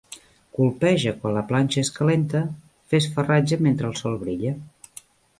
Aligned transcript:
Colpeja 0.59 1.11
quan 1.17 1.35
la 1.39 1.43
planxa 1.51 1.77
és 1.87 1.91
calenta, 1.97 2.41
fes 2.93 3.07
farratge 3.17 3.59
mentre 3.67 3.89
el 3.91 3.99
sol 4.01 4.17
brilla. 4.23 4.55